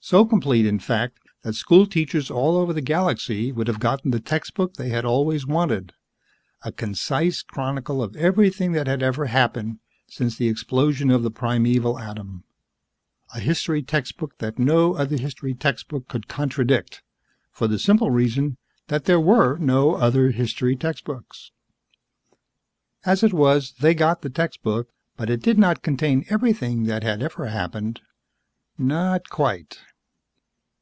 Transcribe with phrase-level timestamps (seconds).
[0.00, 4.74] So complete, in fact, that schoolteachers all over the galaxy would have gotten the textbook
[4.74, 5.92] they had always wanted
[6.62, 11.98] a concise chronicle of everything that had ever happened since the explosion of the primeval
[11.98, 12.44] atom,
[13.34, 17.02] a history textbook that no other history textbook could contradict
[17.50, 18.56] for the simple reason
[18.86, 21.50] that there were no other history textbooks.
[23.04, 27.20] As it was, they got the textbook, but it did not contain everything that had
[27.20, 28.00] ever happened.
[28.78, 29.80] Not quite.